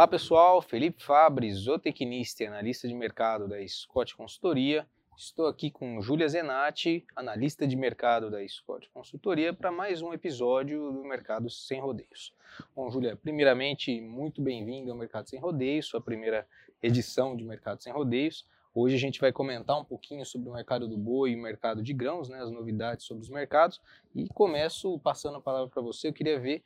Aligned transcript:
Olá 0.00 0.08
pessoal, 0.08 0.62
Felipe 0.62 1.04
Fabre, 1.04 1.52
zootecnista 1.52 2.42
e 2.42 2.46
analista 2.46 2.88
de 2.88 2.94
mercado 2.94 3.46
da 3.46 3.56
Scott 3.68 4.16
Consultoria. 4.16 4.88
Estou 5.14 5.46
aqui 5.46 5.70
com 5.70 6.00
Júlia 6.00 6.26
Zenatti, 6.26 7.04
analista 7.14 7.66
de 7.66 7.76
mercado 7.76 8.30
da 8.30 8.38
Scott 8.48 8.88
Consultoria, 8.94 9.52
para 9.52 9.70
mais 9.70 10.00
um 10.00 10.14
episódio 10.14 10.90
do 10.90 11.04
Mercado 11.04 11.50
Sem 11.50 11.82
Rodeios. 11.82 12.34
Bom, 12.74 12.90
Júlia, 12.90 13.14
primeiramente, 13.14 14.00
muito 14.00 14.40
bem-vindo 14.40 14.90
ao 14.90 14.96
Mercado 14.96 15.28
Sem 15.28 15.38
Rodeios, 15.38 15.84
sua 15.84 16.00
primeira 16.00 16.48
edição 16.82 17.36
de 17.36 17.44
Mercado 17.44 17.82
Sem 17.82 17.92
Rodeios. 17.92 18.48
Hoje 18.74 18.94
a 18.94 18.98
gente 18.98 19.20
vai 19.20 19.32
comentar 19.32 19.78
um 19.78 19.84
pouquinho 19.84 20.24
sobre 20.24 20.48
o 20.48 20.54
mercado 20.54 20.88
do 20.88 20.96
boi 20.96 21.32
e 21.32 21.36
o 21.36 21.42
mercado 21.42 21.82
de 21.82 21.92
grãos, 21.92 22.30
né, 22.30 22.40
as 22.40 22.50
novidades 22.50 23.04
sobre 23.04 23.22
os 23.22 23.28
mercados. 23.28 23.82
E 24.14 24.26
começo 24.28 24.98
passando 25.00 25.36
a 25.36 25.42
palavra 25.42 25.68
para 25.68 25.82
você. 25.82 26.08
Eu 26.08 26.14
queria 26.14 26.40
ver 26.40 26.64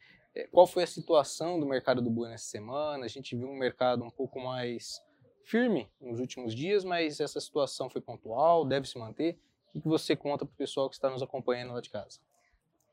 qual 0.50 0.66
foi 0.66 0.82
a 0.82 0.86
situação 0.86 1.60
do 1.60 1.66
mercado 1.66 2.02
do 2.02 2.10
boi 2.10 2.28
nessa 2.28 2.46
semana. 2.46 3.04
A 3.04 3.08
gente 3.08 3.36
viu 3.36 3.48
um 3.48 3.56
mercado 3.56 4.02
um 4.02 4.10
pouco 4.10 4.40
mais 4.40 5.00
firme 5.44 5.88
nos 6.00 6.20
últimos 6.20 6.54
dias, 6.54 6.84
mas 6.84 7.20
essa 7.20 7.40
situação 7.40 7.88
foi 7.88 8.00
pontual, 8.00 8.64
deve 8.64 8.88
se 8.88 8.98
manter. 8.98 9.38
O 9.74 9.80
que 9.80 9.88
você 9.88 10.16
conta 10.16 10.44
para 10.44 10.52
o 10.52 10.56
pessoal 10.56 10.88
que 10.88 10.94
está 10.94 11.10
nos 11.10 11.22
acompanhando 11.22 11.72
lá 11.72 11.80
de 11.80 11.90
casa? 11.90 12.18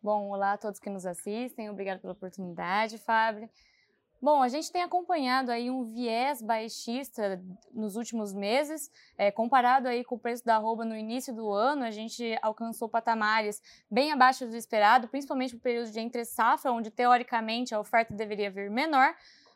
Bom, 0.02 0.30
olá 0.30 0.54
a 0.54 0.58
todos 0.58 0.80
que 0.80 0.90
nos 0.90 1.05
assistem, 1.05 1.70
obrigado 1.70 2.00
pela 2.00 2.14
oportunidade, 2.14 2.98
Fábio. 2.98 3.50
Bom, 4.21 4.43
a 4.43 4.48
gente 4.48 4.71
tem 4.71 4.84
acompanhado 4.84 5.52
aí 5.52 5.71
um 5.71 5.84
viés 5.84 6.43
baixista 6.43 7.41
nos 7.73 7.95
últimos 7.95 8.31
meses, 8.31 8.91
é, 9.17 9.31
comparado 9.31 9.88
aí 9.88 10.03
com 10.03 10.13
o 10.13 10.20
preço 10.20 10.45
da 10.45 10.57
arroba 10.57 10.85
no 10.85 10.95
início 10.95 11.34
do 11.34 11.49
ano, 11.49 11.84
a 11.84 11.89
gente 11.89 12.38
alcançou 12.39 12.88
patamares 12.88 13.59
bem 13.89 14.11
abaixo 14.11 14.45
do 14.45 14.55
esperado, 14.55 15.07
principalmente 15.07 15.55
no 15.55 15.59
período 15.59 15.89
de 15.89 15.99
entre 15.99 16.23
safra, 16.23 16.71
onde 16.71 16.91
teoricamente 16.91 17.73
a 17.73 17.80
oferta 17.80 18.13
deveria 18.13 18.52
vir 18.52 18.70
menor, 18.70 19.11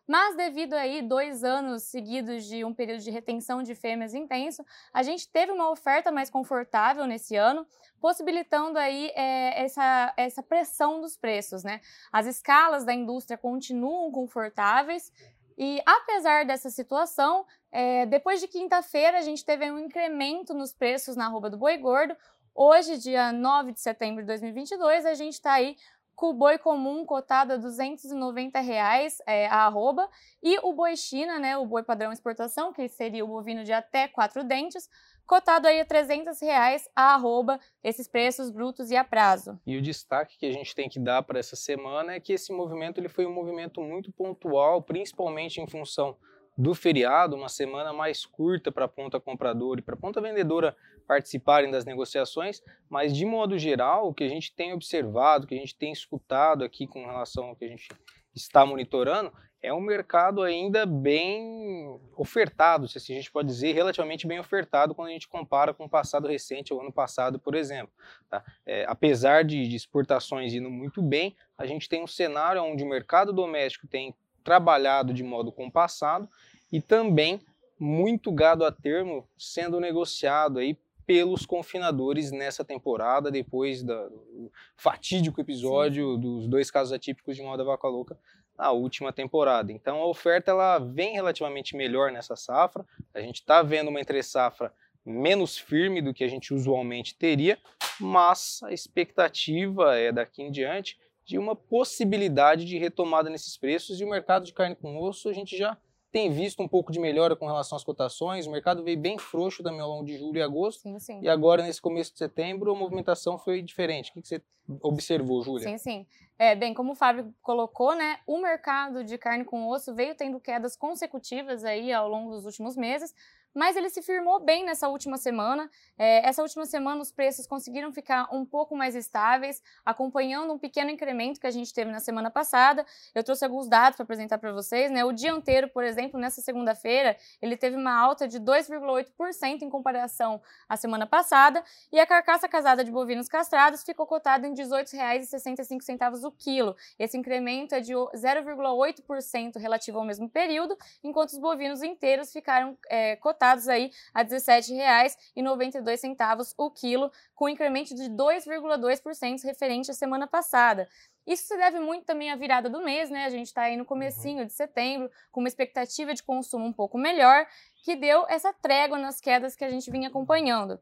mas 0.08 0.36
devido 0.36 0.74
aí 0.74 1.02
dois 1.02 1.44
anos 1.44 1.84
seguidos 1.84 2.46
de 2.46 2.64
um 2.64 2.74
período 2.74 3.02
de 3.02 3.12
retenção 3.12 3.64
de 3.64 3.74
fêmeas 3.74 4.14
intenso, 4.14 4.66
a 4.94 5.02
gente 5.02 5.28
teve 5.30 5.52
uma 5.52 5.70
oferta 5.70 6.12
mais 6.12 6.30
confortável 6.30 7.06
nesse 7.06 7.36
ano, 7.36 7.66
possibilitando 8.00 8.78
aí 8.78 9.12
é, 9.16 9.64
essa, 9.64 10.14
essa 10.16 10.44
pressão 10.44 11.02
dos 11.02 11.18
preços, 11.18 11.64
né? 11.64 11.82
As 12.12 12.28
escalas 12.28 12.86
da 12.86 12.94
indústria 12.94 13.38
continuam 13.38 14.12
confortáveis 14.12 15.12
e 15.58 15.82
apesar 15.86 16.46
dessa 16.46 16.70
situação, 16.70 17.46
é, 17.72 18.06
depois 18.06 18.42
de 18.42 18.48
quinta-feira 18.48 19.18
a 19.18 19.22
gente 19.22 19.44
teve 19.46 19.70
um 19.72 19.80
incremento 19.80 20.54
nos 20.54 20.74
preços 20.74 21.16
na 21.16 21.26
arroba 21.26 21.50
do 21.50 21.58
boi 21.58 21.78
gordo. 21.78 22.16
Hoje, 22.54 22.98
dia 22.98 23.34
9 23.34 23.74
de 23.74 23.82
setembro 23.82 24.22
de 24.22 24.28
2022, 24.28 25.06
a 25.06 25.14
gente 25.14 25.34
está 25.34 25.54
aí 25.54 25.76
com 26.16 26.28
o 26.28 26.34
boi 26.34 26.58
comum 26.58 27.06
cotado 27.06 27.54
a 27.54 27.58
290 27.58 28.60
reais 28.60 29.18
é, 29.28 29.48
a 29.48 29.66
arroba 29.66 30.10
e 30.42 30.58
o 30.60 30.74
boi 30.74 30.96
China, 30.96 31.38
né, 31.40 31.58
o 31.58 31.66
boi 31.66 31.84
padrão 31.84 32.12
exportação, 32.12 32.72
que 32.72 32.88
seria 32.88 33.24
o 33.24 33.28
bovino 33.28 33.64
de 33.64 33.74
até 33.74 34.08
quatro 34.08 34.44
dentes, 34.44 34.90
cotado 35.26 35.68
aí 35.68 35.80
a 35.80 35.86
300 35.86 36.42
reais 36.42 36.88
a 36.96 37.14
arroba, 37.16 37.60
esses 37.84 38.08
preços 38.08 38.50
brutos 38.50 38.92
e 38.92 38.96
a 38.96 39.04
prazo. 39.04 39.60
E 39.66 39.78
o 39.78 39.82
destaque 39.82 40.38
que 40.38 40.46
a 40.46 40.52
gente 40.52 40.74
tem 40.74 40.88
que 40.88 41.00
dar 41.00 41.24
para 41.24 41.40
essa 41.40 41.56
semana 41.56 42.14
é 42.14 42.20
que 42.20 42.34
esse 42.34 42.54
movimento 42.54 43.00
ele 43.00 43.10
foi 43.10 43.26
um 43.26 43.34
movimento 43.34 43.82
muito 43.82 44.12
pontual, 44.12 44.82
principalmente 44.82 45.60
em 45.60 45.68
função 45.68 46.16
do 46.58 46.74
feriado, 46.74 47.36
uma 47.36 47.50
semana 47.50 47.92
mais 47.92 48.26
curta 48.26 48.72
para 48.72 48.86
a 48.86 48.88
ponta 48.90 49.20
compradora 49.20 49.80
e 49.80 49.84
para 49.84 49.96
a 49.96 49.98
ponta 49.98 50.22
vendedora 50.22 50.76
participarem 51.06 51.70
das 51.70 51.86
negociações, 51.86 52.62
mas 52.90 53.16
de 53.16 53.26
modo 53.26 53.58
geral, 53.58 54.08
o 54.08 54.14
que 54.14 54.24
a 54.24 54.30
gente 54.30 54.54
tem 54.54 54.74
observado, 54.74 55.46
o 55.46 55.48
que 55.48 55.56
a 55.56 55.60
gente 55.60 55.76
tem 55.76 55.92
escutado 55.92 56.64
aqui 56.64 56.88
com 56.88 57.06
relação 57.06 57.46
ao 57.46 57.56
que 57.56 57.66
a 57.66 57.68
gente 57.68 57.90
está 58.34 58.66
monitorando, 58.66 59.32
é 59.62 59.74
um 59.74 59.82
mercado 59.82 60.44
ainda 60.44 60.86
bem 60.86 62.00
ofertado, 62.16 62.88
se 62.88 62.98
a 62.98 63.16
gente 63.16 63.32
pode 63.32 63.48
dizer, 63.48 63.74
relativamente 63.74 64.28
bem 64.28 64.40
ofertado 64.40 64.94
quando 64.94 65.08
a 65.08 65.12
gente 65.12 65.28
compara 65.28 65.74
com 65.74 65.86
o 65.86 65.90
passado 65.90 66.28
recente, 66.28 66.74
o 66.74 66.80
ano 66.80 66.92
passado, 66.92 67.40
por 67.40 67.56
exemplo. 67.56 67.92
Tá? 68.30 68.44
É, 68.66 68.86
apesar 68.88 69.44
de, 69.44 69.68
de 69.68 69.76
exportações 69.76 70.54
indo 70.54 70.70
muito 70.70 71.02
bem, 71.02 71.36
a 71.58 71.66
gente 71.66 71.90
tem 71.90 72.04
um 72.04 72.08
cenário 72.08 72.64
onde 72.64 72.84
o 72.84 72.88
mercado 72.88 73.34
doméstico 73.34 73.88
tem 73.88 74.14
trabalhado 74.44 75.12
de 75.12 75.24
modo 75.24 75.52
compassado 75.52 76.30
e 76.76 76.82
também 76.82 77.40
muito 77.80 78.34
gado 78.34 78.66
a 78.66 78.72
termo 78.72 79.26
sendo 79.38 79.80
negociado 79.80 80.60
aí 80.60 80.78
pelos 81.06 81.46
confinadores 81.46 82.32
nessa 82.32 82.66
temporada, 82.66 83.32
depois 83.32 83.82
do 83.82 84.52
fatídico 84.76 85.40
episódio 85.40 86.16
Sim. 86.16 86.20
dos 86.20 86.48
dois 86.48 86.70
casos 86.70 86.92
atípicos 86.92 87.38
de 87.38 87.44
moda 87.44 87.64
vaca 87.64 87.88
louca 87.88 88.18
na 88.58 88.72
última 88.72 89.14
temporada. 89.14 89.72
Então 89.72 90.02
a 90.02 90.06
oferta 90.06 90.52
ela 90.52 90.78
vem 90.80 91.14
relativamente 91.14 91.78
melhor 91.78 92.12
nessa 92.12 92.36
safra. 92.36 92.86
A 93.14 93.22
gente 93.22 93.36
está 93.36 93.62
vendo 93.62 93.88
uma 93.88 94.02
entre 94.02 94.22
safra 94.22 94.74
menos 95.06 95.58
firme 95.58 96.02
do 96.02 96.14
que 96.14 96.26
a 96.26 96.28
gente 96.28 96.54
usualmente 96.54 97.16
teria, 97.16 97.58
mas 98.02 98.60
a 98.64 98.74
expectativa 98.74 99.96
é 99.96 100.12
daqui 100.12 100.42
em 100.42 100.52
diante 100.52 100.98
de 101.24 101.38
uma 101.38 101.56
possibilidade 101.56 102.66
de 102.66 102.78
retomada 102.78 103.30
nesses 103.30 103.56
preços 103.56 104.02
e 104.02 104.04
o 104.04 104.10
mercado 104.10 104.46
de 104.46 104.52
carne 104.52 104.76
com 104.76 104.98
osso 104.98 105.30
a 105.30 105.34
gente 105.34 105.56
já 105.58 105.78
tem 106.16 106.32
visto 106.32 106.64
um 106.64 106.68
pouco 106.68 106.94
de 106.94 106.98
melhora 106.98 107.36
com 107.36 107.46
relação 107.46 107.76
às 107.76 107.84
cotações. 107.84 108.48
O 108.48 108.52
mercado 108.52 108.82
veio 108.82 108.98
bem 108.98 109.18
frouxo 109.18 109.62
também 109.62 109.82
ao 109.82 109.90
longo 109.90 110.06
de 110.06 110.18
julho 110.18 110.38
e 110.38 110.42
agosto. 110.42 110.80
Sim, 110.80 110.98
sim. 110.98 111.20
E 111.22 111.28
agora, 111.28 111.62
nesse 111.62 111.82
começo 111.82 112.14
de 112.14 112.20
setembro, 112.20 112.72
a 112.72 112.74
movimentação 112.74 113.38
foi 113.38 113.62
diferente. 113.62 114.12
O 114.12 114.22
que 114.22 114.26
você 114.26 114.42
observou, 114.82 115.44
Júlia? 115.44 115.68
Sim, 115.68 115.78
sim. 115.78 116.08
É, 116.40 116.56
bem, 116.56 116.74
como 116.74 116.94
o 116.94 116.96
Fábio 116.96 117.36
colocou, 117.42 117.94
né, 117.96 118.20
o 118.26 118.38
mercado 118.38 119.04
de 119.04 119.18
carne 119.18 119.44
com 119.44 119.68
osso 119.68 119.94
veio 119.94 120.16
tendo 120.16 120.40
quedas 120.40 120.78
consecutivas 120.78 121.66
aí 121.66 121.92
ao 121.92 122.08
longo 122.08 122.32
dos 122.32 122.46
últimos 122.46 122.78
meses, 122.78 123.14
mas 123.56 123.78
ele 123.78 123.90
se 123.90 124.02
firmou 124.02 124.42
bem 124.42 124.66
nessa 124.66 124.90
última 124.90 125.18
semana. 125.18 125.72
É, 125.98 126.28
essa 126.28 126.42
última 126.42 126.66
semana 126.66 127.02
os 127.02 127.10
preços 127.10 127.48
conseguiram 127.48 127.94
ficar 127.94 128.28
um 128.34 128.46
pouco 128.46 128.76
mais 128.76 128.96
estáveis, 128.96 129.64
acompanhando 129.86 130.52
um 130.52 130.60
pequeno 130.60 130.92
incremento 130.92 131.40
que 131.40 131.48
a 131.48 131.52
gente 131.52 131.74
teve 131.74 131.90
na 131.90 132.02
semana 132.02 132.30
passada. 132.30 132.86
Eu 133.16 133.24
trouxe 133.24 133.46
alguns 133.46 133.70
dados 133.70 133.96
para 133.96 134.04
apresentar 134.04 134.38
para 134.40 134.52
vocês. 134.52 134.92
Né? 134.92 135.06
O 135.06 135.14
dianteiro, 135.14 135.70
por 135.70 135.86
exemplo, 135.86 136.20
nessa 136.20 136.42
segunda-feira, 136.42 137.16
ele 137.42 137.56
teve 137.56 137.78
uma 137.78 137.98
alta 137.98 138.28
de 138.28 138.42
2,8% 138.42 139.62
em 139.62 139.70
comparação 139.70 140.42
à 140.68 140.76
semana 140.76 141.08
passada, 141.08 141.64
e 141.94 142.00
a 142.00 142.06
carcaça 142.06 142.50
casada 142.50 142.84
de 142.84 142.92
bovinos 142.92 143.30
castrados 143.30 143.84
ficou 143.84 144.06
cotada 144.06 144.46
em 144.46 144.52
R$ 144.52 144.64
18,65 144.64 146.26
o 146.26 146.32
quilo. 146.32 146.76
Esse 147.00 147.18
incremento 147.18 147.74
é 147.74 147.80
de 147.80 147.94
0,8% 147.94 149.58
relativo 149.58 149.98
ao 149.98 150.04
mesmo 150.04 150.30
período, 150.30 150.78
enquanto 151.02 151.30
os 151.30 151.40
bovinos 151.40 151.82
inteiros 151.82 152.34
ficaram 152.34 152.78
é, 152.90 153.16
cotados 153.16 153.45
cotados 153.46 153.68
aí 153.68 153.92
a 154.14 154.22
R$ 154.22 154.30
17,92 154.30 156.54
o 156.58 156.72
quilo, 156.72 157.12
com 157.36 157.48
incremento 157.48 157.94
de 157.94 158.10
2,2% 158.10 159.44
referente 159.44 159.92
à 159.92 159.94
semana 159.94 160.26
passada. 160.26 160.90
Isso 161.28 161.48
se 161.48 161.58
deve 161.58 161.80
muito 161.80 162.06
também 162.06 162.32
à 162.32 162.36
virada 162.36 162.70
do 162.70 162.82
mês, 162.82 163.10
né? 163.10 163.26
A 163.26 163.30
gente 163.30 163.48
está 163.48 163.64
aí 163.64 163.78
no 163.78 163.86
comecinho 163.86 164.40
uhum. 164.40 164.46
de 164.46 164.54
setembro, 164.54 165.10
com 165.32 165.40
uma 165.40 165.48
expectativa 165.48 166.14
de 166.14 166.24
consumo 166.24 166.66
um 166.66 166.74
pouco 166.74 166.98
melhor, 166.98 167.48
que 167.84 167.96
deu 167.96 168.26
essa 168.28 168.54
trégua 168.54 168.98
nas 168.98 169.20
quedas 169.20 169.56
que 169.56 169.64
a 169.64 169.70
gente 169.70 169.90
vinha 169.92 170.08
acompanhando. 170.08 170.80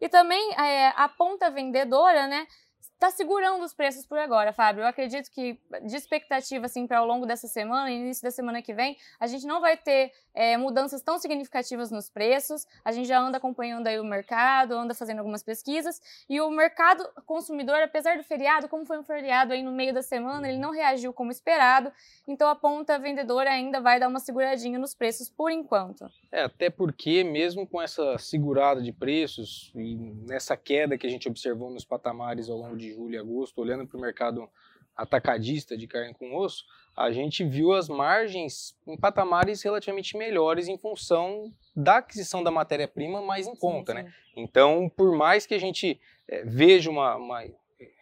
E 0.00 0.08
também 0.08 0.52
é, 0.54 0.88
a 0.96 1.08
ponta 1.08 1.50
vendedora, 1.50 2.26
né? 2.26 2.46
Está 3.02 3.10
segurando 3.10 3.64
os 3.64 3.74
preços 3.74 4.06
por 4.06 4.16
agora, 4.16 4.52
Fábio. 4.52 4.82
Eu 4.82 4.86
acredito 4.86 5.28
que, 5.28 5.58
de 5.84 5.96
expectativa, 5.96 6.66
assim, 6.66 6.86
para 6.86 6.98
ao 6.98 7.06
longo 7.06 7.26
dessa 7.26 7.48
semana, 7.48 7.90
início 7.90 8.22
da 8.22 8.30
semana 8.30 8.62
que 8.62 8.72
vem, 8.72 8.96
a 9.18 9.26
gente 9.26 9.44
não 9.44 9.60
vai 9.60 9.76
ter 9.76 10.12
é, 10.32 10.56
mudanças 10.56 11.02
tão 11.02 11.18
significativas 11.18 11.90
nos 11.90 12.08
preços. 12.08 12.64
A 12.84 12.92
gente 12.92 13.08
já 13.08 13.18
anda 13.18 13.38
acompanhando 13.38 13.88
aí 13.88 13.98
o 13.98 14.04
mercado, 14.04 14.74
anda 14.74 14.94
fazendo 14.94 15.18
algumas 15.18 15.42
pesquisas. 15.42 16.00
E 16.30 16.40
o 16.40 16.48
mercado 16.48 17.04
consumidor, 17.26 17.82
apesar 17.82 18.16
do 18.16 18.22
feriado, 18.22 18.68
como 18.68 18.86
foi 18.86 19.00
um 19.00 19.02
feriado 19.02 19.52
aí 19.52 19.64
no 19.64 19.72
meio 19.72 19.92
da 19.92 20.02
semana, 20.02 20.48
ele 20.48 20.58
não 20.58 20.70
reagiu 20.70 21.12
como 21.12 21.32
esperado. 21.32 21.92
Então, 22.28 22.48
a 22.48 22.54
ponta 22.54 23.00
vendedora 23.00 23.50
ainda 23.50 23.80
vai 23.80 23.98
dar 23.98 24.06
uma 24.06 24.20
seguradinha 24.20 24.78
nos 24.78 24.94
preços 24.94 25.28
por 25.28 25.50
enquanto. 25.50 26.08
É, 26.30 26.44
até 26.44 26.70
porque, 26.70 27.24
mesmo 27.24 27.66
com 27.66 27.82
essa 27.82 28.16
segurada 28.16 28.80
de 28.80 28.92
preços 28.92 29.72
e 29.74 29.96
nessa 29.96 30.56
queda 30.56 30.96
que 30.96 31.06
a 31.06 31.10
gente 31.10 31.28
observou 31.28 31.68
nos 31.68 31.84
patamares 31.84 32.48
ao 32.48 32.56
longo 32.56 32.76
de 32.76 32.91
julho 32.92 33.14
e 33.14 33.18
agosto, 33.18 33.60
olhando 33.60 33.86
para 33.86 33.98
o 33.98 34.00
mercado 34.00 34.48
atacadista 34.96 35.76
de 35.76 35.86
carne 35.86 36.14
com 36.14 36.36
osso, 36.36 36.64
a 36.96 37.10
gente 37.10 37.42
viu 37.44 37.72
as 37.72 37.88
margens 37.88 38.76
em 38.86 38.96
patamares 38.96 39.62
relativamente 39.62 40.16
melhores 40.16 40.68
em 40.68 40.76
função 40.76 41.52
da 41.74 41.98
aquisição 41.98 42.42
da 42.42 42.50
matéria-prima 42.50 43.22
mais 43.22 43.46
em 43.46 43.56
conta, 43.56 43.92
sim, 43.92 43.98
sim. 43.98 44.04
né? 44.04 44.14
Então, 44.36 44.90
por 44.94 45.16
mais 45.16 45.46
que 45.46 45.54
a 45.54 45.58
gente 45.58 45.98
é, 46.28 46.44
veja 46.44 46.90
uma, 46.90 47.16
uma, 47.16 47.42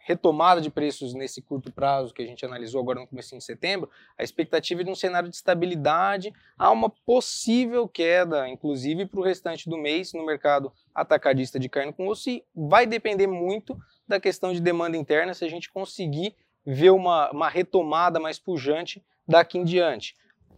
retomada 0.03 0.59
de 0.59 0.69
preços 0.69 1.13
nesse 1.13 1.41
curto 1.41 1.71
prazo 1.71 2.13
que 2.13 2.21
a 2.21 2.25
gente 2.25 2.45
analisou 2.45 2.81
agora 2.81 2.99
no 2.99 3.07
começo 3.07 3.37
de 3.37 3.43
setembro, 3.43 3.89
a 4.17 4.23
expectativa 4.23 4.81
é 4.81 4.83
de 4.83 4.89
um 4.89 4.95
cenário 4.95 5.29
de 5.29 5.35
estabilidade, 5.35 6.33
há 6.57 6.71
uma 6.71 6.89
possível 6.89 7.87
queda, 7.87 8.49
inclusive 8.49 9.05
para 9.05 9.19
o 9.19 9.23
restante 9.23 9.69
do 9.69 9.77
mês 9.77 10.13
no 10.13 10.25
mercado 10.25 10.71
atacadista 10.93 11.59
de 11.59 11.69
carne 11.69 11.93
com 11.93 12.07
osso 12.07 12.29
e 12.29 12.43
vai 12.55 12.85
depender 12.85 13.27
muito 13.27 13.77
da 14.11 14.19
questão 14.19 14.53
de 14.53 14.61
demanda 14.61 14.95
interna 14.95 15.33
se 15.33 15.43
a 15.43 15.49
gente 15.49 15.71
conseguir 15.71 16.35
ver 16.65 16.91
uma, 16.91 17.31
uma 17.31 17.49
retomada 17.49 18.19
mais 18.19 18.37
pujante 18.37 19.03
daqui 19.27 19.57
em 19.57 19.63
diante. 19.63 20.15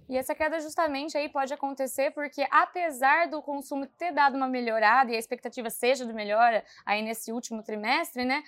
E 0.10 0.18
essa 0.18 0.36
queda 0.36 0.60
justamente 0.60 1.18
aí 1.18 1.30
pode 1.30 1.54
acontecer 1.54 2.12
porque 2.12 2.46
apesar 2.52 3.30
do 3.30 3.42
consumo 3.42 3.88
ter 3.88 4.12
dado 4.12 4.36
uma 4.36 4.48
melhorada 4.48 5.12
e 5.12 5.16
a 5.16 5.20
expectativa 5.20 5.70
seja 5.70 6.06
de 6.06 6.12
melhora 6.12 6.64
aí 6.86 7.02
nesse 7.02 7.32
último 7.32 7.64
trimestre, 7.64 8.26
né? 8.26 8.44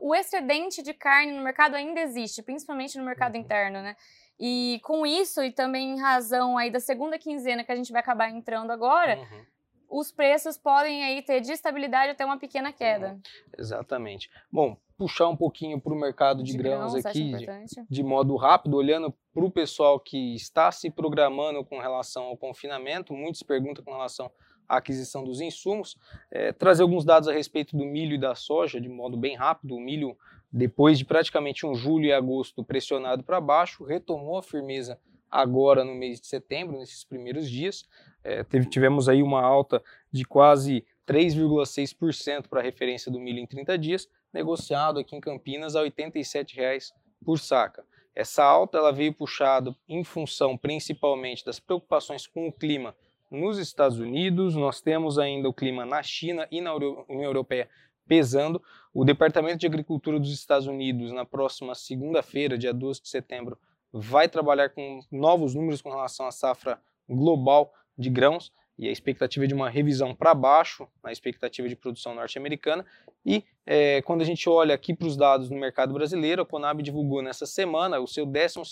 O 0.00 0.14
excedente 0.14 0.82
de 0.82 0.94
carne 0.94 1.32
no 1.32 1.42
mercado 1.42 1.74
ainda 1.74 2.00
existe, 2.00 2.42
principalmente 2.42 2.96
no 2.96 3.04
mercado 3.04 3.34
uhum. 3.34 3.40
interno, 3.42 3.82
né? 3.82 3.96
E 4.40 4.80
com 4.82 5.04
isso, 5.04 5.42
e 5.42 5.52
também 5.52 5.90
em 5.90 6.00
razão 6.00 6.56
aí 6.56 6.70
da 6.70 6.80
segunda 6.80 7.18
quinzena 7.18 7.62
que 7.62 7.70
a 7.70 7.76
gente 7.76 7.92
vai 7.92 8.00
acabar 8.00 8.30
entrando 8.30 8.70
agora, 8.70 9.18
uhum 9.18 9.53
os 9.94 10.10
preços 10.10 10.58
podem 10.58 11.04
aí 11.04 11.22
ter 11.22 11.40
de 11.40 11.52
estabilidade 11.52 12.10
até 12.10 12.24
uma 12.24 12.36
pequena 12.36 12.72
queda. 12.72 13.12
Uhum. 13.12 13.20
Exatamente. 13.56 14.28
Bom, 14.50 14.76
puxar 14.98 15.28
um 15.28 15.36
pouquinho 15.36 15.80
para 15.80 15.92
o 15.92 15.96
mercado 15.96 16.42
de, 16.42 16.50
de 16.50 16.58
grãos, 16.58 16.92
grãos, 16.92 17.06
aqui, 17.06 17.32
de, 17.32 17.46
de, 17.88 18.02
modo 18.02 18.34
rápido, 18.34 18.76
olhando 18.76 19.14
para 19.32 19.44
o 19.44 19.50
pessoal 19.50 20.00
que 20.00 20.34
está 20.34 20.72
se 20.72 20.90
programando 20.90 21.64
com 21.64 21.78
relação 21.78 22.24
ao 22.24 22.36
confinamento, 22.36 23.14
muitos 23.14 23.44
perguntam 23.44 23.84
com 23.84 23.92
relação 23.92 24.28
à 24.68 24.78
aquisição 24.78 25.22
dos 25.22 25.40
insumos, 25.40 25.96
é, 26.28 26.52
trazer 26.52 26.82
alguns 26.82 27.04
dados 27.04 27.28
a 27.28 27.32
respeito 27.32 27.76
do 27.76 27.84
milho 27.84 28.14
e 28.14 28.18
da 28.18 28.34
soja, 28.34 28.80
de 28.80 28.88
modo 28.88 29.16
bem 29.16 29.36
rápido. 29.36 29.76
O 29.76 29.80
milho, 29.80 30.16
depois 30.52 30.98
de 30.98 31.04
praticamente 31.04 31.64
um 31.64 31.74
julho 31.74 32.06
e 32.06 32.12
agosto 32.12 32.64
pressionado 32.64 33.22
para 33.22 33.40
baixo, 33.40 33.84
retomou 33.84 34.38
a 34.38 34.42
firmeza 34.42 34.98
agora 35.34 35.84
no 35.84 35.94
mês 35.94 36.20
de 36.20 36.26
setembro, 36.26 36.78
nesses 36.78 37.04
primeiros 37.04 37.50
dias. 37.50 37.84
É, 38.22 38.44
teve, 38.44 38.66
tivemos 38.66 39.08
aí 39.08 39.22
uma 39.22 39.42
alta 39.42 39.82
de 40.12 40.24
quase 40.24 40.84
3,6% 41.06 42.48
para 42.48 42.60
a 42.60 42.62
referência 42.62 43.10
do 43.10 43.18
milho 43.18 43.40
em 43.40 43.46
30 43.46 43.76
dias, 43.76 44.08
negociado 44.32 45.00
aqui 45.00 45.16
em 45.16 45.20
Campinas 45.20 45.74
a 45.74 45.82
R$ 45.82 45.90
87,00 45.90 46.92
por 47.24 47.38
saca. 47.38 47.84
Essa 48.14 48.44
alta 48.44 48.78
ela 48.78 48.92
veio 48.92 49.12
puxada 49.12 49.74
em 49.88 50.04
função 50.04 50.56
principalmente 50.56 51.44
das 51.44 51.58
preocupações 51.58 52.26
com 52.26 52.46
o 52.46 52.52
clima 52.52 52.94
nos 53.34 53.58
Estados 53.58 53.98
Unidos, 53.98 54.54
nós 54.54 54.80
temos 54.80 55.18
ainda 55.18 55.48
o 55.48 55.52
clima 55.52 55.84
na 55.84 56.02
China 56.02 56.46
e 56.50 56.60
na 56.60 56.74
União 56.74 57.24
Europeia 57.24 57.68
pesando. 58.06 58.62
O 58.92 59.04
Departamento 59.04 59.58
de 59.58 59.66
Agricultura 59.66 60.20
dos 60.20 60.32
Estados 60.32 60.66
Unidos, 60.66 61.12
na 61.12 61.24
próxima 61.24 61.74
segunda-feira, 61.74 62.56
dia 62.56 62.72
12 62.72 63.02
de 63.02 63.08
setembro, 63.08 63.58
vai 63.96 64.28
trabalhar 64.28 64.70
com 64.70 64.98
novos 65.08 65.54
números 65.54 65.80
com 65.80 65.88
relação 65.88 66.26
à 66.26 66.32
safra 66.32 66.80
global 67.08 67.72
de 67.96 68.10
grãos 68.10 68.52
e 68.76 68.88
a 68.88 68.90
expectativa 68.90 69.44
é 69.44 69.48
de 69.48 69.54
uma 69.54 69.70
revisão 69.70 70.12
para 70.12 70.34
baixo 70.34 70.88
na 71.00 71.12
expectativa 71.12 71.68
de 71.68 71.76
produção 71.76 72.12
norte-americana. 72.12 72.84
E 73.24 73.44
é, 73.64 74.02
quando 74.02 74.22
a 74.22 74.24
gente 74.24 74.48
olha 74.48 74.74
aqui 74.74 74.92
para 74.92 75.06
os 75.06 75.16
dados 75.16 75.48
no 75.48 75.56
mercado 75.56 75.94
brasileiro, 75.94 76.42
a 76.42 76.46
Conab 76.46 76.82
divulgou 76.82 77.22
nessa 77.22 77.46
semana 77.46 78.00
o 78.00 78.06
seu 78.08 78.26
12 78.26 78.62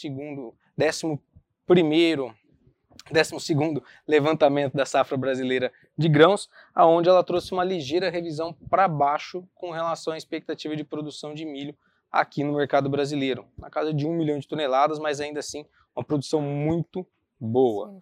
décimo 0.76 1.22
primeiro, 1.64 2.34
décimo 3.12 3.38
segundo 3.38 3.80
levantamento 4.08 4.74
da 4.74 4.84
safra 4.84 5.16
brasileira 5.16 5.72
de 5.96 6.08
grãos, 6.08 6.50
aonde 6.74 7.08
ela 7.08 7.22
trouxe 7.22 7.52
uma 7.52 7.62
ligeira 7.62 8.10
revisão 8.10 8.52
para 8.68 8.88
baixo 8.88 9.46
com 9.54 9.70
relação 9.70 10.12
à 10.12 10.18
expectativa 10.18 10.74
de 10.74 10.82
produção 10.82 11.32
de 11.32 11.44
milho 11.44 11.76
aqui 12.12 12.44
no 12.44 12.54
mercado 12.54 12.90
brasileiro, 12.90 13.46
na 13.56 13.70
casa 13.70 13.92
de 13.92 14.06
um 14.06 14.14
milhão 14.14 14.38
de 14.38 14.46
toneladas, 14.46 14.98
mas 14.98 15.20
ainda 15.20 15.40
assim 15.40 15.64
uma 15.96 16.04
produção 16.04 16.42
muito 16.42 17.06
boa. 17.40 17.92
Né? 17.92 18.00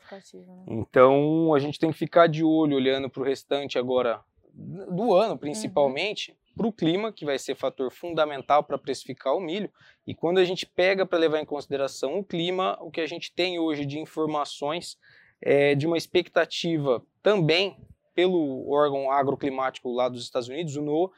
Então 0.67 1.55
a 1.55 1.59
gente 1.59 1.79
tem 1.79 1.91
que 1.91 1.97
ficar 1.97 2.27
de 2.27 2.43
olho 2.43 2.77
olhando 2.77 3.09
para 3.09 3.23
o 3.23 3.25
restante 3.25 3.79
agora 3.79 4.21
do 4.53 5.15
ano, 5.15 5.39
principalmente, 5.39 6.33
uhum. 6.33 6.37
para 6.57 6.67
o 6.67 6.73
clima, 6.73 7.13
que 7.13 7.25
vai 7.25 7.39
ser 7.39 7.55
fator 7.55 7.91
fundamental 7.91 8.65
para 8.65 8.77
precificar 8.77 9.35
o 9.35 9.41
milho. 9.41 9.71
E 10.07 10.15
quando 10.15 10.39
a 10.39 10.45
gente 10.45 10.67
pega 10.67 11.07
para 11.07 11.19
levar 11.19 11.41
em 11.41 11.45
consideração 11.45 12.19
o 12.19 12.25
clima, 12.25 12.77
o 12.81 12.91
que 12.91 13.01
a 13.01 13.07
gente 13.07 13.33
tem 13.33 13.59
hoje 13.59 13.87
de 13.87 13.99
informações 13.99 14.99
é 15.41 15.75
de 15.75 15.87
uma 15.87 15.97
expectativa 15.97 17.03
também 17.23 17.79
pelo 18.15 18.69
órgão 18.71 19.11
agroclimático 19.11 19.91
lá 19.91 20.09
dos 20.09 20.23
Estados 20.23 20.49
Unidos, 20.49 20.77
o 20.77 20.83
NOAA, 20.83 21.11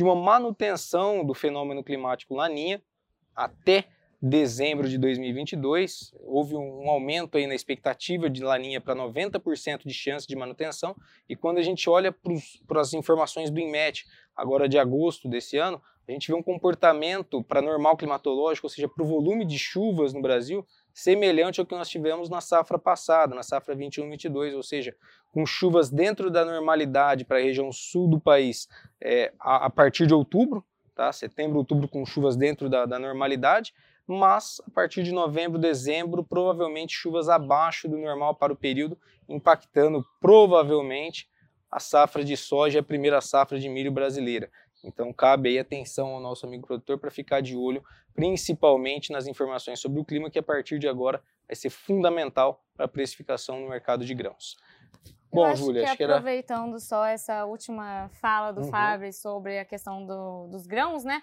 de 0.00 0.04
uma 0.04 0.14
manutenção 0.16 1.22
do 1.22 1.34
fenômeno 1.34 1.84
climático 1.84 2.34
laninha 2.34 2.82
até 3.36 3.84
dezembro 4.22 4.88
de 4.88 4.96
2022, 4.96 6.14
houve 6.20 6.56
um 6.56 6.88
aumento 6.88 7.36
aí 7.36 7.46
na 7.46 7.54
expectativa 7.54 8.30
de 8.30 8.42
laninha 8.42 8.80
para 8.80 8.96
90% 8.96 9.82
de 9.84 9.92
chance 9.92 10.26
de 10.26 10.34
manutenção, 10.34 10.96
e 11.28 11.36
quando 11.36 11.58
a 11.58 11.62
gente 11.62 11.88
olha 11.90 12.16
para 12.66 12.80
as 12.80 12.94
informações 12.94 13.50
do 13.50 13.60
INMET, 13.60 14.06
agora 14.34 14.66
de 14.66 14.78
agosto 14.78 15.28
desse 15.28 15.58
ano, 15.58 15.78
a 16.08 16.12
gente 16.12 16.28
vê 16.28 16.34
um 16.34 16.42
comportamento 16.42 17.44
para 17.44 17.60
normal 17.60 17.94
climatológico, 17.94 18.68
ou 18.68 18.70
seja, 18.70 18.88
para 18.88 19.04
o 19.04 19.06
volume 19.06 19.44
de 19.44 19.58
chuvas 19.58 20.14
no 20.14 20.22
Brasil, 20.22 20.66
semelhante 20.92 21.60
ao 21.60 21.66
que 21.66 21.74
nós 21.74 21.88
tivemos 21.88 22.28
na 22.28 22.40
safra 22.40 22.78
passada, 22.78 23.34
na 23.34 23.42
safra 23.42 23.76
21-22, 23.76 24.54
ou 24.54 24.62
seja, 24.62 24.94
com 25.32 25.46
chuvas 25.46 25.90
dentro 25.90 26.30
da 26.30 26.44
normalidade 26.44 27.24
para 27.24 27.38
a 27.38 27.42
região 27.42 27.70
sul 27.72 28.08
do 28.08 28.20
país 28.20 28.68
é, 29.00 29.32
a, 29.38 29.66
a, 29.66 29.70
partir 29.70 30.06
de 30.06 30.14
outubro, 30.14 30.64
tá? 30.94 31.12
setembro, 31.12 31.58
outubro 31.58 31.88
com 31.88 32.04
chuvas 32.04 32.36
dentro 32.36 32.68
da, 32.68 32.84
da 32.84 32.98
normalidade, 32.98 33.72
mas 34.06 34.60
a 34.66 34.70
partir 34.70 35.04
de 35.04 35.12
novembro, 35.12 35.58
dezembro, 35.58 36.24
provavelmente 36.24 36.92
chuvas 36.92 37.28
abaixo 37.28 37.88
do 37.88 37.96
normal 37.96 38.34
para 38.34 38.52
o 38.52 38.56
período, 38.56 38.98
impactando 39.28 40.04
provavelmente 40.20 41.28
a 41.70 41.78
safra 41.78 42.24
de 42.24 42.36
soja 42.36 42.78
e 42.78 42.80
a 42.80 42.82
primeira 42.82 43.20
safra 43.20 43.58
de 43.58 43.68
milho 43.68 43.92
brasileira. 43.92 44.50
Então 44.82 45.12
cabe 45.12 45.50
aí 45.50 45.58
atenção 45.58 46.08
ao 46.08 46.20
nosso 46.20 46.46
amigo 46.46 46.66
produtor 46.66 46.98
para 46.98 47.10
ficar 47.10 47.40
de 47.40 47.56
olho, 47.56 47.82
principalmente 48.14 49.12
nas 49.12 49.26
informações 49.26 49.78
sobre 49.80 50.00
o 50.00 50.04
clima, 50.04 50.30
que 50.30 50.38
a 50.38 50.42
partir 50.42 50.78
de 50.78 50.88
agora 50.88 51.22
vai 51.46 51.54
ser 51.54 51.70
fundamental 51.70 52.64
para 52.74 52.86
a 52.86 52.88
precificação 52.88 53.60
no 53.60 53.68
mercado 53.68 54.04
de 54.04 54.14
grãos. 54.14 54.56
Bom, 55.32 55.44
acho 55.44 55.64
Júlia, 55.64 55.82
que 55.82 55.88
acho 55.88 55.96
que 55.96 56.02
era... 56.02 56.14
aproveitando 56.14 56.80
só 56.80 57.04
essa 57.04 57.44
última 57.44 58.08
fala 58.20 58.52
do 58.52 58.62
uhum. 58.62 58.70
Fábio 58.70 59.12
sobre 59.12 59.58
a 59.58 59.64
questão 59.64 60.04
do, 60.04 60.48
dos 60.48 60.66
grãos, 60.66 61.04
né? 61.04 61.22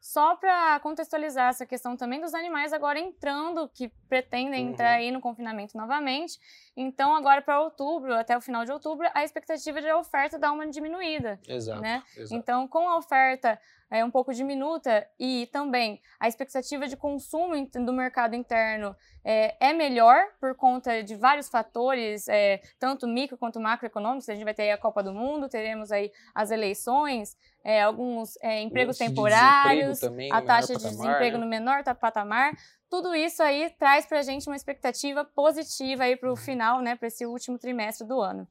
Só 0.00 0.36
para 0.36 0.78
contextualizar 0.80 1.50
essa 1.50 1.66
questão 1.66 1.96
também 1.96 2.20
dos 2.20 2.34
animais 2.34 2.72
agora 2.72 2.98
entrando, 2.98 3.68
que 3.68 3.88
pretendem 4.08 4.64
uhum. 4.64 4.70
entrar 4.70 4.92
aí 4.92 5.10
no 5.10 5.20
confinamento 5.20 5.76
novamente. 5.76 6.38
Então, 6.76 7.14
agora 7.14 7.42
para 7.42 7.60
outubro, 7.60 8.14
até 8.14 8.36
o 8.36 8.40
final 8.40 8.64
de 8.64 8.70
outubro, 8.70 9.08
a 9.12 9.24
expectativa 9.24 9.80
de 9.80 9.88
a 9.88 9.98
oferta 9.98 10.38
dar 10.38 10.52
uma 10.52 10.66
diminuída. 10.66 11.40
Exato, 11.48 11.80
né? 11.80 12.02
exato. 12.16 12.34
Então, 12.34 12.68
com 12.68 12.88
a 12.88 12.96
oferta 12.96 13.58
é, 13.90 14.04
um 14.04 14.10
pouco 14.10 14.32
diminuta 14.32 15.06
e 15.18 15.48
também 15.52 16.00
a 16.18 16.26
expectativa 16.26 16.86
de 16.86 16.96
consumo 16.96 17.54
do 17.84 17.92
mercado 17.92 18.34
interno 18.34 18.96
é, 19.24 19.56
é 19.68 19.72
melhor 19.72 20.18
por 20.40 20.54
conta 20.54 21.02
de 21.02 21.14
vários 21.14 21.48
fatores, 21.48 22.28
é, 22.28 22.60
tanto 22.78 23.06
micro 23.06 23.36
quanto 23.36 23.60
macroeconômicos. 23.60 24.28
A 24.28 24.34
gente 24.34 24.44
vai 24.44 24.54
ter 24.54 24.70
a 24.70 24.78
Copa 24.78 25.02
do 25.02 25.12
Mundo, 25.12 25.48
teremos 25.48 25.92
aí 25.92 26.10
as 26.34 26.50
eleições, 26.50 27.36
é, 27.64 27.82
alguns 27.82 28.36
é, 28.42 28.60
empregos 28.60 28.98
temporários, 28.98 30.00
também, 30.00 30.32
a 30.32 30.42
taxa 30.42 30.72
patamar, 30.72 30.90
de 30.90 30.96
desemprego 30.96 31.38
né? 31.38 31.44
no 31.44 31.50
menor 31.50 31.82
patamar. 31.82 32.52
Tudo 32.88 33.14
isso 33.14 33.42
aí 33.42 33.70
traz 33.78 34.06
para 34.06 34.20
a 34.20 34.22
gente 34.22 34.46
uma 34.48 34.56
expectativa 34.56 35.24
positiva 35.24 36.04
aí 36.04 36.16
para 36.16 36.30
o 36.30 36.36
final, 36.36 36.80
né, 36.80 36.94
para 36.94 37.08
esse 37.08 37.26
último 37.26 37.58
trimestre 37.58 38.06
do 38.06 38.20
ano. 38.20 38.46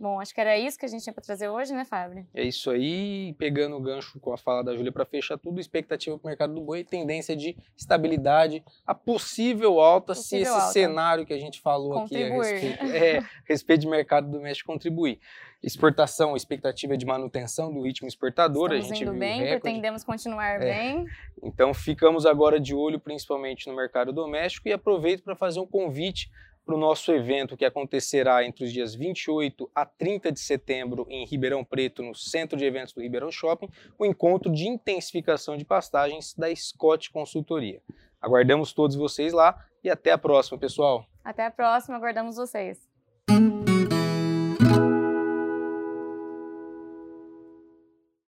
Bom, 0.00 0.18
acho 0.18 0.34
que 0.34 0.40
era 0.40 0.58
isso 0.58 0.78
que 0.78 0.86
a 0.86 0.88
gente 0.88 1.02
tinha 1.02 1.12
para 1.12 1.22
trazer 1.22 1.50
hoje, 1.50 1.74
né, 1.74 1.84
Fábio? 1.84 2.26
É 2.34 2.42
isso 2.42 2.70
aí, 2.70 3.34
pegando 3.34 3.76
o 3.76 3.80
gancho 3.80 4.18
com 4.18 4.32
a 4.32 4.38
fala 4.38 4.64
da 4.64 4.74
Júlia 4.74 4.90
para 4.90 5.04
fechar 5.04 5.36
tudo, 5.36 5.60
expectativa 5.60 6.16
para 6.16 6.26
o 6.26 6.30
mercado 6.30 6.54
do 6.54 6.62
boi, 6.62 6.82
tendência 6.82 7.36
de 7.36 7.54
estabilidade, 7.76 8.64
a 8.86 8.94
possível 8.94 9.78
alta 9.78 10.14
possível 10.14 10.46
se 10.46 10.50
esse 10.50 10.58
alta. 10.58 10.72
cenário 10.72 11.26
que 11.26 11.34
a 11.34 11.38
gente 11.38 11.60
falou 11.60 11.92
Contribuir. 11.92 12.40
aqui 12.40 12.66
a 12.66 12.70
respeito, 12.70 12.84
é, 12.96 13.18
a 13.18 13.24
respeito 13.46 13.80
de 13.82 13.88
mercado 13.88 14.30
doméstico 14.30 14.72
contribuir. 14.72 15.20
Exportação, 15.62 16.34
expectativa 16.34 16.96
de 16.96 17.04
manutenção 17.04 17.70
do 17.70 17.82
ritmo 17.82 18.08
exportador, 18.08 18.72
Estamos 18.72 18.86
a 18.86 18.88
gente 18.88 19.02
indo 19.02 19.10
viu 19.10 19.20
bem, 19.20 19.40
recorde. 19.40 19.60
pretendemos 19.60 20.02
continuar 20.02 20.54
é. 20.54 20.58
bem. 20.60 21.06
Então 21.42 21.74
ficamos 21.74 22.24
agora 22.24 22.58
de 22.58 22.74
olho 22.74 22.98
principalmente 22.98 23.68
no 23.68 23.76
mercado 23.76 24.14
doméstico 24.14 24.66
e 24.66 24.72
aproveito 24.72 25.22
para 25.22 25.36
fazer 25.36 25.60
um 25.60 25.66
convite 25.66 26.30
para 26.64 26.74
o 26.74 26.78
nosso 26.78 27.12
evento 27.12 27.56
que 27.56 27.64
acontecerá 27.64 28.44
entre 28.44 28.64
os 28.64 28.72
dias 28.72 28.94
28 28.94 29.70
a 29.74 29.84
30 29.84 30.30
de 30.32 30.40
setembro 30.40 31.06
em 31.08 31.24
Ribeirão 31.24 31.64
Preto, 31.64 32.02
no 32.02 32.14
Centro 32.14 32.58
de 32.58 32.64
Eventos 32.64 32.92
do 32.92 33.00
Ribeirão 33.00 33.30
Shopping, 33.30 33.68
o 33.98 34.06
encontro 34.06 34.52
de 34.52 34.68
intensificação 34.68 35.56
de 35.56 35.64
pastagens 35.64 36.34
da 36.34 36.54
Scott 36.54 37.10
Consultoria. 37.10 37.80
Aguardamos 38.20 38.72
todos 38.72 38.96
vocês 38.96 39.32
lá 39.32 39.64
e 39.82 39.90
até 39.90 40.12
a 40.12 40.18
próxima, 40.18 40.58
pessoal. 40.58 41.06
Até 41.24 41.46
a 41.46 41.50
próxima, 41.50 41.96
aguardamos 41.96 42.36
vocês. 42.36 42.78